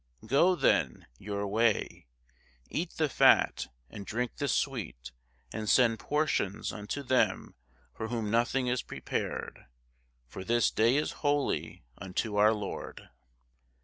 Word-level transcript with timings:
"Go," 0.25 0.55
then, 0.55 1.05
"your 1.19 1.45
way; 1.45 2.07
eat 2.71 2.93
the 2.97 3.07
fat 3.07 3.67
and 3.87 4.03
drink 4.03 4.37
the 4.37 4.47
sweet, 4.47 5.11
and 5.53 5.69
send 5.69 5.99
portions 5.99 6.73
unto 6.73 7.03
them 7.03 7.53
for 7.93 8.07
whom 8.07 8.31
nothing 8.31 8.65
is 8.65 8.81
prepared: 8.81 9.67
for 10.27 10.43
this 10.43 10.71
day 10.71 10.97
is 10.97 11.11
holy 11.21 11.83
unto 11.99 12.37
our 12.37 12.51
Lord." 12.51 13.09